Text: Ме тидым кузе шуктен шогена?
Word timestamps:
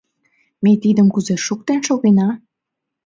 Ме 0.63 0.71
тидым 0.83 1.07
кузе 1.13 1.35
шуктен 1.45 1.79
шогена? 1.87 2.29